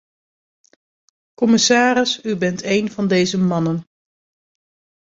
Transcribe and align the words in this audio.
Commissaris, 1.35 2.21
u 2.23 2.35
bent 2.35 2.63
een 2.63 2.91
van 2.91 3.07
deze 3.07 3.37
mannen. 3.37 3.83